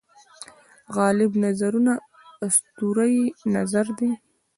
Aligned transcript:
غالب 0.97 1.31
نظر 1.45 1.73
اسطوره 2.45 3.05
یي 3.15 3.25
نظر 3.55 3.85
دی. 3.97 4.09